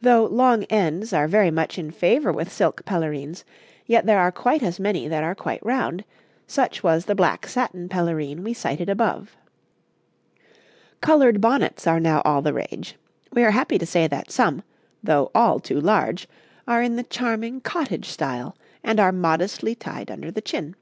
Though 0.00 0.24
long 0.26 0.62
ends 0.70 1.12
are 1.12 1.26
very 1.26 1.50
much 1.50 1.78
in 1.80 1.90
favour 1.90 2.30
with 2.32 2.52
silk 2.52 2.84
pelerines, 2.84 3.42
yet 3.86 4.06
there 4.06 4.20
are 4.20 4.30
quite 4.30 4.62
as 4.62 4.78
many 4.78 5.08
that 5.08 5.24
are 5.24 5.34
quite 5.34 5.58
round; 5.66 6.04
such 6.46 6.84
was 6.84 7.06
the 7.06 7.16
black 7.16 7.44
satin 7.48 7.88
pelerine 7.88 8.44
we 8.44 8.54
cited 8.54 8.88
above. 8.88 9.36
'Coloured 11.00 11.40
bonnets 11.40 11.88
are 11.88 11.98
now 11.98 12.22
all 12.24 12.40
the 12.40 12.54
rage; 12.54 12.94
we 13.32 13.42
are 13.42 13.50
happy 13.50 13.78
to 13.78 13.84
say 13.84 14.06
that 14.06 14.30
some, 14.30 14.62
though 15.02 15.32
all 15.34 15.58
too 15.58 15.80
large, 15.80 16.28
are 16.68 16.80
in 16.80 16.94
the 16.94 17.02
charming 17.02 17.60
cottage 17.60 18.06
style, 18.06 18.56
and 18.84 19.00
are 19.00 19.10
modestly 19.10 19.74
tied 19.74 20.08
under 20.08 20.30
the 20.30 20.40
chin. 20.40 20.76